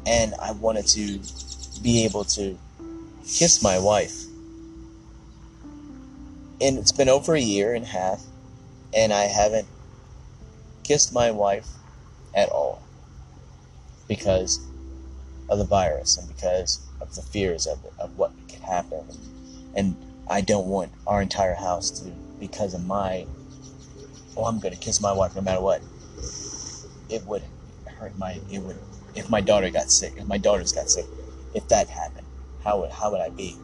And 0.07 0.33
I 0.41 0.53
wanted 0.53 0.87
to 0.99 1.19
be 1.83 2.05
able 2.05 2.23
to 2.39 2.57
kiss 3.27 3.61
my 3.61 3.81
wife. 3.81 4.23
And 6.61 6.79
it's 6.79 6.93
been 6.93 7.09
over 7.09 7.35
a 7.35 7.41
year 7.41 7.75
and 7.75 7.85
a 7.85 7.89
half, 7.89 8.23
and 8.95 9.13
I 9.13 9.25
haven't 9.25 9.67
kissed 10.85 11.13
my 11.13 11.33
wife 11.33 11.67
at 12.33 12.49
all 12.49 12.81
because 14.07 14.61
of 15.49 15.59
the 15.59 15.65
virus 15.65 16.17
and 16.17 16.29
because 16.29 16.81
of 17.01 17.13
the 17.17 17.23
fears 17.23 17.67
of, 17.67 17.79
of 17.99 18.17
what 18.17 18.31
could 18.49 18.61
happen. 18.61 19.05
And 19.75 19.97
I 20.29 20.43
don't 20.43 20.69
want 20.69 20.93
our 21.09 21.21
entire 21.21 21.55
house 21.55 21.91
to, 21.91 22.11
because 22.39 22.73
of 22.73 22.87
my, 22.87 23.27
oh, 24.37 24.45
I'm 24.45 24.61
going 24.61 24.75
to 24.75 24.81
kiss 24.81 25.01
my 25.01 25.13
wife 25.13 25.35
no 25.35 25.43
matter 25.43 25.61
what. 25.61 25.83
It 27.11 27.25
would 27.27 27.43
hurt 27.99 28.17
my, 28.19 28.41
it 28.51 28.59
would, 28.61 28.79
if 29.15 29.29
my 29.31 29.41
daughter 29.41 29.71
got 29.71 29.91
sick, 29.91 30.15
if 30.17 30.27
my 30.27 30.39
daughters 30.39 30.73
got 30.73 30.91
sick, 30.91 31.07
if 31.55 31.67
that 31.69 31.89
happened, 31.89 32.27
how 32.65 32.81
would, 32.81 32.91
how 32.91 33.11
would 33.11 33.21
I 33.21 33.31
be? 33.31 33.57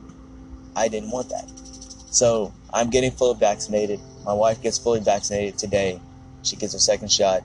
I 0.75 0.89
didn't 0.89 1.11
want 1.11 1.29
that. 1.29 1.51
So 2.11 2.53
I'm 2.73 2.91
getting 2.91 3.11
fully 3.11 3.39
vaccinated. 3.39 4.01
My 4.25 4.33
wife 4.33 4.63
gets 4.63 4.79
fully 4.79 5.01
vaccinated 5.01 5.59
today. 5.59 6.01
She 6.43 6.57
gets 6.57 6.73
her 6.73 6.79
second 6.79 7.11
shot. 7.11 7.43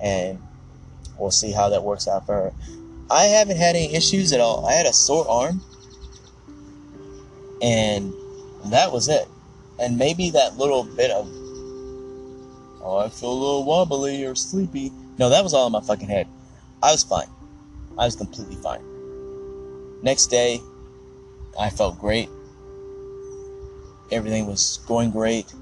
And 0.00 0.40
we'll 1.18 1.30
see 1.30 1.52
how 1.52 1.68
that 1.70 1.82
works 1.82 2.08
out 2.08 2.26
for 2.26 2.34
her. 2.34 2.52
I 3.10 3.24
haven't 3.24 3.56
had 3.56 3.76
any 3.76 3.94
issues 3.94 4.32
at 4.32 4.40
all. 4.40 4.66
I 4.66 4.72
had 4.72 4.86
a 4.86 4.92
sore 4.92 5.28
arm. 5.28 5.60
And 7.62 8.12
that 8.66 8.92
was 8.92 9.08
it. 9.08 9.28
And 9.78 9.98
maybe 9.98 10.30
that 10.30 10.56
little 10.56 10.84
bit 10.84 11.10
of, 11.10 11.26
oh, 12.82 13.02
I 13.04 13.08
feel 13.08 13.32
a 13.32 13.34
little 13.34 13.64
wobbly 13.64 14.24
or 14.24 14.34
sleepy. 14.34 14.92
No, 15.18 15.28
that 15.28 15.42
was 15.42 15.54
all 15.54 15.66
in 15.66 15.72
my 15.72 15.80
fucking 15.80 16.08
head. 16.08 16.26
I 16.82 16.92
was 16.92 17.04
fine. 17.04 17.28
I 17.96 18.04
was 18.04 18.16
completely 18.16 18.56
fine. 18.56 18.82
Next 20.02 20.26
day, 20.26 20.60
I 21.58 21.70
felt 21.70 21.98
great. 21.98 22.28
Everything 24.10 24.46
was 24.46 24.80
going 24.86 25.10
great. 25.10 25.52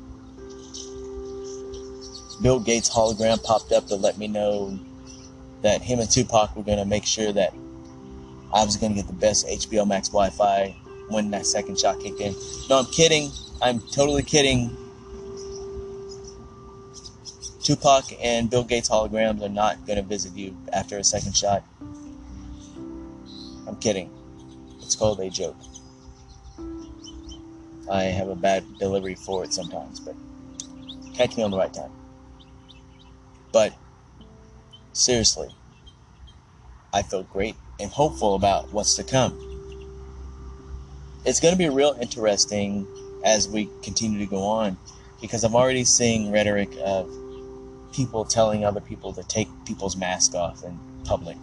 Bill 2.42 2.58
Gates 2.58 2.90
hologram 2.90 3.42
popped 3.44 3.72
up 3.72 3.86
to 3.86 3.94
let 3.94 4.18
me 4.18 4.26
know 4.26 4.78
that 5.60 5.80
him 5.80 6.00
and 6.00 6.10
Tupac 6.10 6.56
were 6.56 6.64
going 6.64 6.78
to 6.78 6.84
make 6.84 7.04
sure 7.04 7.32
that 7.32 7.54
I 8.52 8.64
was 8.64 8.76
going 8.76 8.92
to 8.92 8.96
get 8.96 9.06
the 9.06 9.14
best 9.14 9.46
HBO 9.46 9.86
Max 9.86 10.08
Wi 10.08 10.30
Fi 10.30 10.74
when 11.08 11.30
that 11.30 11.46
second 11.46 11.78
shot 11.78 12.00
kicked 12.00 12.20
in. 12.20 12.34
No, 12.68 12.78
I'm 12.78 12.86
kidding. 12.86 13.30
I'm 13.60 13.80
totally 13.92 14.22
kidding. 14.22 14.76
Tupac 17.62 18.04
and 18.20 18.50
Bill 18.50 18.64
Gates 18.64 18.88
holograms 18.88 19.40
are 19.40 19.48
not 19.48 19.86
going 19.86 19.96
to 19.96 20.02
visit 20.02 20.34
you 20.34 20.56
after 20.72 20.98
a 20.98 21.04
second 21.04 21.36
shot. 21.36 21.62
I'm 23.68 23.76
kidding. 23.80 24.10
It's 24.80 24.96
called 24.96 25.20
a 25.20 25.30
joke. 25.30 25.56
I 27.90 28.04
have 28.04 28.28
a 28.28 28.34
bad 28.34 28.64
delivery 28.78 29.14
for 29.14 29.44
it 29.44 29.52
sometimes, 29.52 30.00
but 30.00 30.16
catch 31.14 31.36
me 31.36 31.42
on 31.44 31.50
the 31.50 31.56
right 31.56 31.72
time. 31.72 31.92
But 33.52 33.74
seriously, 34.92 35.54
I 36.92 37.02
feel 37.02 37.22
great 37.22 37.54
and 37.78 37.90
hopeful 37.90 38.34
about 38.34 38.72
what's 38.72 38.96
to 38.96 39.04
come. 39.04 39.38
It's 41.24 41.38
going 41.38 41.54
to 41.54 41.58
be 41.58 41.68
real 41.68 41.96
interesting 42.00 42.86
as 43.24 43.48
we 43.48 43.68
continue 43.82 44.18
to 44.18 44.26
go 44.26 44.42
on 44.42 44.76
because 45.20 45.44
I'm 45.44 45.54
already 45.54 45.84
seeing 45.84 46.32
rhetoric 46.32 46.70
of 46.84 47.08
people 47.92 48.24
telling 48.24 48.64
other 48.64 48.80
people 48.80 49.12
to 49.12 49.22
take 49.24 49.48
people's 49.64 49.96
mask 49.96 50.34
off 50.34 50.64
in 50.64 50.78
public. 51.04 51.36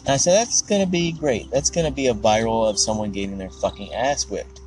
And 0.00 0.08
I 0.08 0.16
said, 0.16 0.34
that's 0.34 0.62
going 0.62 0.84
to 0.84 0.90
be 0.90 1.12
great. 1.12 1.50
That's 1.50 1.70
going 1.70 1.86
to 1.86 1.92
be 1.92 2.06
a 2.06 2.14
viral 2.14 2.68
of 2.68 2.78
someone 2.78 3.12
getting 3.12 3.38
their 3.38 3.50
fucking 3.50 3.92
ass 3.92 4.28
whipped 4.28 4.60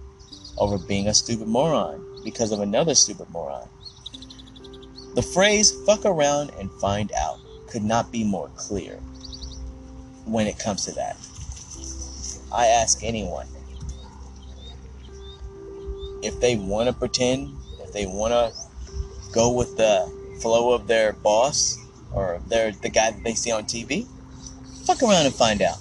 over 0.57 0.77
being 0.77 1.07
a 1.07 1.13
stupid 1.13 1.47
moron 1.47 2.05
because 2.23 2.51
of 2.51 2.59
another 2.59 2.93
stupid 2.93 3.29
moron. 3.29 3.67
The 5.15 5.21
phrase 5.21 5.73
fuck 5.85 6.05
around 6.05 6.51
and 6.59 6.71
find 6.73 7.11
out 7.13 7.39
could 7.67 7.83
not 7.83 8.11
be 8.11 8.23
more 8.23 8.49
clear 8.55 8.95
when 10.25 10.47
it 10.47 10.59
comes 10.59 10.85
to 10.85 10.91
that. 10.93 11.17
I 12.51 12.67
ask 12.67 13.03
anyone 13.03 13.47
if 16.21 16.39
they 16.41 16.57
want 16.57 16.87
to 16.87 16.93
pretend, 16.93 17.55
if 17.81 17.93
they 17.93 18.05
want 18.05 18.33
to 18.33 18.53
go 19.31 19.51
with 19.51 19.77
the 19.77 20.11
flow 20.41 20.73
of 20.73 20.87
their 20.87 21.13
boss 21.13 21.77
or 22.13 22.41
their 22.47 22.71
the 22.71 22.89
guy 22.89 23.11
that 23.11 23.23
they 23.23 23.33
see 23.33 23.51
on 23.51 23.63
TV, 23.65 24.07
fuck 24.85 25.01
around 25.03 25.25
and 25.25 25.35
find 25.35 25.61
out. 25.61 25.79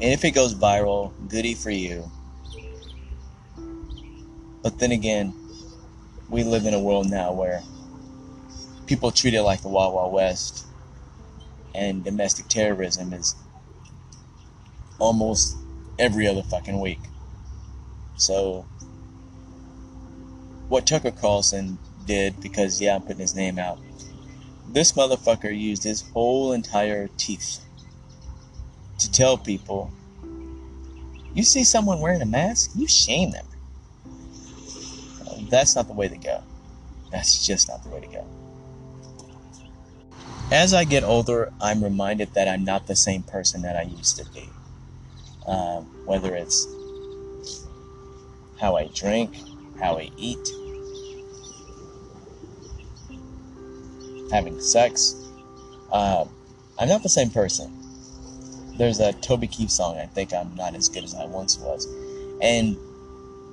And 0.00 0.04
if 0.04 0.24
it 0.24 0.32
goes 0.32 0.54
viral, 0.54 1.12
goody 1.28 1.54
for 1.54 1.70
you. 1.70 2.10
But 4.62 4.78
then 4.78 4.92
again, 4.92 5.32
we 6.28 6.44
live 6.44 6.66
in 6.66 6.74
a 6.74 6.80
world 6.80 7.08
now 7.08 7.32
where 7.32 7.62
people 8.86 9.10
treat 9.10 9.34
it 9.34 9.42
like 9.42 9.62
the 9.62 9.68
Wild 9.68 9.94
Wild 9.94 10.12
West, 10.12 10.66
and 11.74 12.04
domestic 12.04 12.48
terrorism 12.48 13.12
is 13.12 13.34
almost 14.98 15.56
every 15.98 16.26
other 16.26 16.42
fucking 16.42 16.80
week. 16.80 17.00
So, 18.16 18.66
what 20.68 20.86
Tucker 20.86 21.10
Carlson 21.10 21.78
did, 22.06 22.40
because 22.40 22.80
yeah, 22.80 22.94
I'm 22.94 23.02
putting 23.02 23.18
his 23.18 23.34
name 23.34 23.58
out, 23.58 23.78
this 24.68 24.92
motherfucker 24.92 25.56
used 25.56 25.82
his 25.84 26.02
whole 26.10 26.52
entire 26.52 27.08
teeth 27.16 27.64
to 28.98 29.10
tell 29.10 29.36
people 29.36 29.92
you 31.36 31.42
see 31.42 31.64
someone 31.64 32.00
wearing 32.00 32.22
a 32.22 32.26
mask, 32.26 32.70
you 32.74 32.88
shame 32.88 33.30
them. 33.30 33.44
That's 35.50 35.76
not 35.76 35.86
the 35.86 35.92
way 35.92 36.08
to 36.08 36.16
go. 36.16 36.42
That's 37.12 37.46
just 37.46 37.68
not 37.68 37.84
the 37.84 37.90
way 37.90 38.00
to 38.00 38.06
go. 38.06 38.24
As 40.50 40.72
I 40.72 40.84
get 40.84 41.04
older, 41.04 41.52
I'm 41.60 41.84
reminded 41.84 42.32
that 42.34 42.48
I'm 42.48 42.64
not 42.64 42.86
the 42.86 42.96
same 42.96 43.22
person 43.22 43.62
that 43.62 43.76
I 43.76 43.82
used 43.82 44.16
to 44.16 44.24
be. 44.30 44.48
Um, 45.46 45.84
whether 46.06 46.34
it's 46.34 46.66
how 48.58 48.76
I 48.76 48.88
drink, 48.94 49.34
how 49.78 49.98
I 49.98 50.10
eat, 50.16 50.48
having 54.30 54.60
sex, 54.60 55.14
uh, 55.92 56.24
I'm 56.78 56.88
not 56.88 57.02
the 57.02 57.08
same 57.08 57.30
person. 57.30 57.72
There's 58.76 59.00
a 59.00 59.12
Toby 59.14 59.46
Keith 59.46 59.70
song, 59.70 59.98
I 59.98 60.06
think 60.06 60.34
I'm 60.34 60.54
not 60.54 60.74
as 60.74 60.88
good 60.88 61.04
as 61.04 61.14
I 61.14 61.24
once 61.24 61.58
was. 61.58 61.86
And 62.42 62.76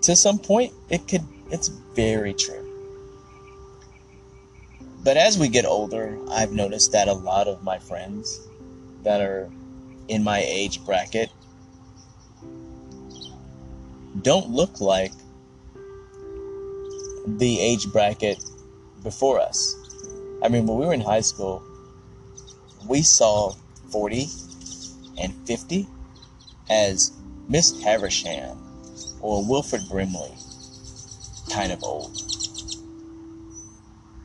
to 0.02 0.16
some 0.16 0.38
point, 0.38 0.74
it 0.90 1.08
could 1.08 1.24
it's 1.50 1.68
very 1.96 2.34
true. 2.34 2.60
But 5.04 5.18
as 5.18 5.38
we 5.38 5.50
get 5.50 5.66
older, 5.66 6.18
I've 6.32 6.52
noticed 6.52 6.92
that 6.94 7.08
a 7.08 7.14
lot 7.14 7.48
of 7.48 7.64
my 7.64 7.78
friends 7.78 8.48
that 9.04 9.22
are 9.22 9.50
in 10.08 10.24
my 10.24 10.40
age 10.40 10.84
bracket 10.86 11.30
don't 14.22 14.50
look 14.50 14.80
like 14.80 15.12
the 17.26 17.60
age 17.60 17.88
bracket 17.92 18.44
before 19.04 19.40
us. 19.40 19.76
I 20.44 20.50
mean, 20.50 20.68
when 20.68 20.78
we 20.78 20.86
were 20.86 20.94
in 20.94 21.02
high 21.02 21.22
school, 21.22 21.64
we 22.86 23.02
saw 23.02 23.54
40 23.92 24.28
and 25.22 25.34
50 25.48 25.88
as 26.70 27.14
Miss 27.48 27.82
Havisham 27.82 28.58
or 29.22 29.48
Wilford 29.48 29.82
Brimley 29.90 30.34
kind 31.50 31.72
of 31.72 31.82
old. 31.84 32.22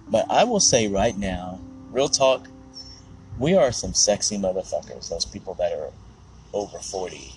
But 0.08 0.26
I 0.28 0.42
will 0.42 0.60
say 0.60 0.88
right 0.88 1.16
now, 1.16 1.60
real 1.92 2.08
talk, 2.08 2.48
we 3.38 3.54
are 3.54 3.70
some 3.70 3.94
sexy 3.94 4.38
motherfuckers, 4.38 5.10
those 5.10 5.24
people 5.24 5.54
that 5.54 5.72
are 5.72 5.92
over 6.52 6.78
40, 6.78 7.32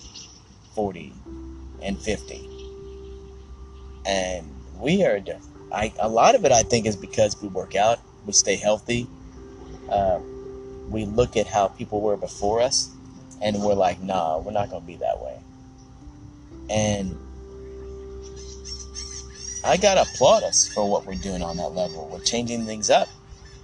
40, 0.74 1.14
and 1.84 2.00
50. 2.00 2.48
And 4.08 4.50
we 4.80 5.06
are, 5.06 5.20
I, 5.72 5.94
a 6.00 6.10
lot 6.10 6.34
of 6.34 6.46
it 6.46 6.52
I 6.52 6.64
think 6.64 6.88
is 6.88 6.96
because 6.96 7.40
we 7.42 7.50
work 7.50 7.76
out, 7.76 8.00
we 8.26 8.34
stay 8.34 8.56
healthy, 8.56 9.08
uh, 9.90 10.20
we 10.90 11.06
look 11.06 11.38
at 11.38 11.48
how 11.48 11.68
people 11.68 12.02
were 12.02 12.18
before 12.18 12.62
us, 12.62 12.90
and 13.42 13.62
we're 13.62 13.74
like, 13.74 14.02
nah, 14.02 14.40
we're 14.40 14.52
not 14.52 14.70
going 14.70 14.82
to 14.82 14.88
be 14.88 14.98
that 14.98 15.22
way. 15.22 15.40
And 16.70 17.18
I 19.64 19.78
gotta 19.78 20.02
applaud 20.02 20.44
us 20.44 20.68
for 20.68 20.90
what 20.90 21.06
we're 21.06 21.16
doing 21.16 21.44
on 21.44 21.58
that 21.58 21.70
level. 21.70 22.10
We're 22.12 22.24
changing 22.24 22.66
things 22.66 22.90
up. 22.90 23.08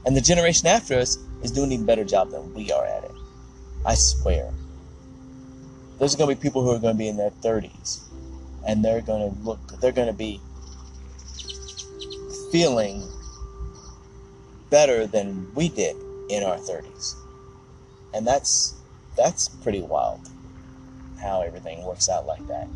And 0.05 0.15
the 0.15 0.21
generation 0.21 0.67
after 0.67 0.95
us 0.95 1.17
is 1.41 1.51
doing 1.51 1.67
an 1.67 1.73
even 1.73 1.85
better 1.85 2.03
job 2.03 2.29
than 2.29 2.53
we 2.53 2.71
are 2.71 2.85
at 2.85 3.03
it. 3.03 3.11
I 3.85 3.95
swear. 3.95 4.51
There's 5.97 6.15
gonna 6.15 6.35
be 6.35 6.39
people 6.39 6.63
who 6.63 6.71
are 6.71 6.79
gonna 6.79 6.93
be 6.93 7.07
in 7.07 7.17
their 7.17 7.31
30s 7.31 8.01
and 8.67 8.85
they're 8.85 9.01
gonna 9.01 9.33
look, 9.43 9.59
they're 9.79 9.91
gonna 9.91 10.13
be 10.13 10.39
feeling 12.51 13.03
better 14.69 15.07
than 15.07 15.53
we 15.53 15.69
did 15.69 15.95
in 16.29 16.43
our 16.43 16.57
30s. 16.57 17.15
And 18.13 18.25
that's 18.25 18.75
that's 19.15 19.49
pretty 19.49 19.81
wild 19.81 20.29
how 21.21 21.41
everything 21.41 21.83
works 21.83 22.09
out 22.09 22.25
like 22.25 22.45
that. 22.47 22.67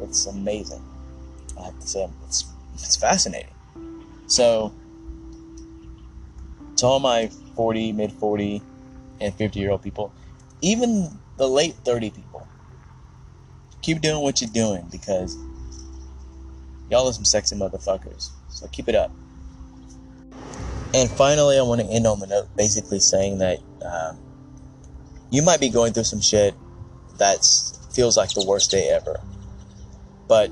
It's 0.00 0.26
amazing. 0.26 0.82
I 1.58 1.64
have 1.64 1.78
to 1.80 1.86
say, 1.86 2.08
it's, 2.26 2.44
it's 2.74 2.96
fascinating. 2.96 3.52
So, 4.26 4.72
to 6.76 6.86
all 6.86 7.00
my 7.00 7.28
40, 7.54 7.92
mid 7.92 8.12
40, 8.12 8.62
and 9.20 9.34
50 9.34 9.60
year 9.60 9.70
old 9.70 9.82
people, 9.82 10.12
even 10.60 11.18
the 11.36 11.48
late 11.48 11.74
30 11.84 12.10
people, 12.10 12.46
keep 13.82 14.00
doing 14.00 14.22
what 14.22 14.40
you're 14.40 14.50
doing 14.50 14.86
because 14.90 15.36
y'all 16.90 17.08
are 17.08 17.12
some 17.12 17.24
sexy 17.24 17.56
motherfuckers. 17.56 18.30
So 18.48 18.66
keep 18.68 18.88
it 18.88 18.94
up. 18.94 19.10
And 20.96 21.10
finally, 21.10 21.58
I 21.58 21.62
want 21.62 21.82
to 21.82 21.86
end 21.88 22.06
on 22.06 22.20
the 22.20 22.26
note 22.26 22.48
basically 22.56 23.00
saying 23.00 23.36
that 23.38 23.58
um, 23.84 24.18
you 25.28 25.42
might 25.42 25.60
be 25.60 25.68
going 25.68 25.92
through 25.92 26.04
some 26.04 26.22
shit 26.22 26.54
that 27.18 27.46
feels 27.92 28.16
like 28.16 28.30
the 28.30 28.46
worst 28.46 28.70
day 28.70 28.88
ever 28.88 29.20
But 30.26 30.50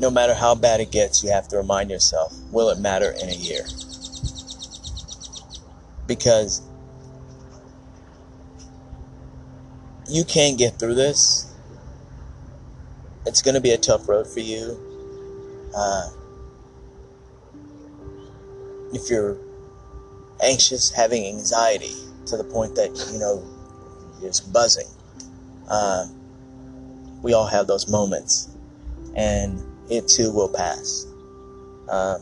no 0.00 0.10
matter 0.10 0.32
how 0.32 0.54
bad 0.54 0.80
it 0.80 0.90
gets, 0.90 1.22
you 1.22 1.30
have 1.30 1.48
to 1.48 1.58
remind 1.58 1.90
yourself 1.90 2.32
will 2.50 2.70
it 2.70 2.78
matter 2.78 3.10
in 3.10 3.28
a 3.28 3.34
year? 3.34 3.66
Because 6.06 6.62
you 10.08 10.24
can 10.24 10.56
get 10.56 10.78
through 10.78 10.94
this. 10.94 11.52
It's 13.26 13.42
going 13.42 13.54
to 13.54 13.60
be 13.60 13.72
a 13.72 13.78
tough 13.78 14.08
road 14.08 14.26
for 14.26 14.40
you. 14.40 14.80
Uh, 15.76 16.08
if 18.94 19.10
you're 19.10 19.36
anxious, 20.42 20.90
having 20.90 21.26
anxiety 21.26 21.94
to 22.26 22.36
the 22.36 22.44
point 22.44 22.74
that, 22.76 22.90
you 23.12 23.18
know, 23.18 23.42
it's 24.22 24.40
buzzing. 24.40 24.88
Uh, 25.68 26.06
we 27.22 27.32
all 27.32 27.46
have 27.46 27.66
those 27.66 27.88
moments. 27.88 28.48
And 29.16 29.62
it 29.90 30.08
too 30.08 30.32
will 30.32 30.48
pass. 30.48 31.06
Uh, 31.88 32.18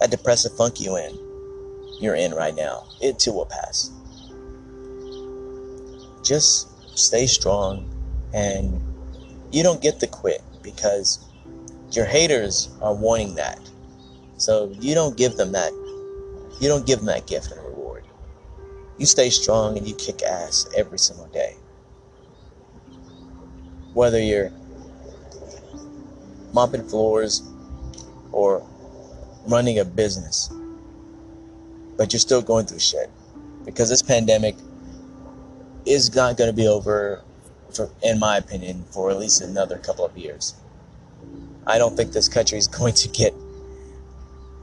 that 0.00 0.10
depressive 0.10 0.56
funk 0.56 0.80
you 0.80 0.96
in, 0.96 1.18
you're 2.00 2.14
in 2.14 2.32
right 2.32 2.54
now, 2.54 2.84
it 3.00 3.18
too 3.18 3.32
will 3.32 3.46
pass. 3.46 3.90
Just 6.22 6.68
stay 6.96 7.26
strong 7.26 7.88
and 8.34 8.80
you 9.50 9.62
don't 9.62 9.80
get 9.80 9.98
to 10.00 10.06
quit 10.06 10.42
because 10.62 11.24
your 11.92 12.04
haters 12.04 12.68
are 12.82 12.94
wanting 12.94 13.34
that. 13.36 13.58
So 14.36 14.72
you 14.78 14.94
don't 14.94 15.16
give 15.16 15.36
them 15.36 15.52
that. 15.52 15.72
You 16.60 16.68
don't 16.68 16.86
give 16.86 16.98
them 16.98 17.06
that 17.06 17.26
gift 17.26 17.52
and 17.52 17.62
reward. 17.64 18.04
You 18.98 19.06
stay 19.06 19.30
strong 19.30 19.78
and 19.78 19.86
you 19.86 19.94
kick 19.94 20.22
ass 20.22 20.66
every 20.76 20.98
single 20.98 21.26
day. 21.26 21.54
Whether 23.94 24.20
you're 24.20 24.50
mopping 26.52 26.86
floors 26.88 27.42
or 28.32 28.66
running 29.46 29.78
a 29.78 29.84
business, 29.84 30.50
but 31.96 32.12
you're 32.12 32.20
still 32.20 32.42
going 32.42 32.66
through 32.66 32.80
shit 32.80 33.10
because 33.64 33.88
this 33.88 34.02
pandemic 34.02 34.56
is 35.86 36.14
not 36.14 36.36
going 36.36 36.50
to 36.50 36.56
be 36.56 36.66
over, 36.66 37.22
for, 37.72 37.88
in 38.02 38.18
my 38.18 38.36
opinion, 38.36 38.84
for 38.90 39.10
at 39.10 39.18
least 39.18 39.40
another 39.40 39.78
couple 39.78 40.04
of 40.04 40.16
years. 40.16 40.54
I 41.66 41.78
don't 41.78 41.96
think 41.96 42.12
this 42.12 42.28
country 42.28 42.58
is 42.58 42.66
going 42.78 42.94
to 42.94 43.08
get 43.08 43.32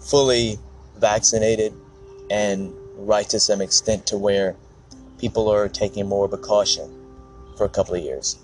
fully 0.02 0.60
vaccinated 0.98 1.74
and 2.30 2.74
right 2.98 3.28
to 3.30 3.40
some 3.40 3.62
extent 3.62 4.08
to 4.08 4.18
where 4.18 4.56
people 5.18 5.50
are 5.50 5.68
taking 5.68 6.08
more 6.08 6.26
of 6.26 6.34
a 6.34 6.38
caution 6.38 6.90
for 7.58 7.66
a 7.66 7.70
couple 7.70 7.96
of 7.96 8.04
years. 8.04 8.38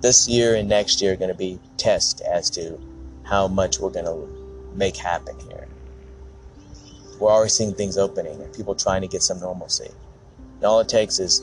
This 0.00 0.28
year 0.28 0.54
and 0.54 0.68
next 0.68 1.02
year 1.02 1.12
are 1.12 1.16
going 1.16 1.30
to 1.30 1.36
be 1.36 1.58
tests 1.76 2.20
as 2.20 2.50
to 2.50 2.80
how 3.24 3.48
much 3.48 3.78
we're 3.78 3.90
going 3.90 4.04
to 4.04 4.72
make 4.74 4.96
happen 4.96 5.38
here. 5.48 5.66
We're 7.18 7.30
already 7.30 7.50
seeing 7.50 7.74
things 7.74 7.98
opening 7.98 8.40
and 8.40 8.54
people 8.54 8.74
trying 8.74 9.02
to 9.02 9.08
get 9.08 9.22
some 9.22 9.40
normalcy. 9.40 9.90
And 10.56 10.64
all 10.64 10.80
it 10.80 10.88
takes 10.88 11.18
is 11.18 11.42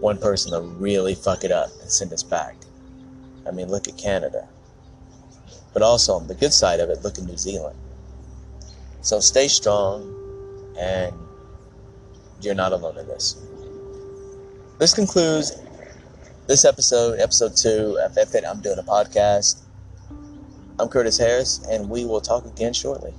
one 0.00 0.18
person 0.18 0.52
to 0.52 0.60
really 0.60 1.14
fuck 1.14 1.44
it 1.44 1.50
up 1.50 1.70
and 1.80 1.90
send 1.90 2.12
us 2.12 2.22
back. 2.22 2.54
I 3.46 3.50
mean, 3.50 3.68
look 3.68 3.88
at 3.88 3.96
Canada. 3.96 4.46
But 5.72 5.82
also, 5.82 6.14
on 6.14 6.26
the 6.26 6.34
good 6.34 6.52
side 6.52 6.80
of 6.80 6.90
it, 6.90 7.02
look 7.02 7.18
at 7.18 7.24
New 7.24 7.36
Zealand. 7.36 7.78
So 9.02 9.20
stay 9.20 9.48
strong, 9.48 10.14
and 10.80 11.14
you're 12.40 12.54
not 12.54 12.72
alone 12.72 12.98
in 12.98 13.06
this. 13.06 13.36
This 14.78 14.94
concludes 14.94 15.60
this 16.46 16.64
episode, 16.64 17.20
episode 17.20 17.54
two 17.54 17.98
of 18.00 18.14
Fit 18.14 18.44
I'm 18.48 18.60
doing 18.62 18.78
a 18.78 18.82
podcast. 18.82 19.62
I'm 20.78 20.88
Curtis 20.88 21.18
Harris, 21.18 21.60
and 21.70 21.90
we 21.90 22.06
will 22.06 22.22
talk 22.22 22.46
again 22.46 22.72
shortly. 22.72 23.12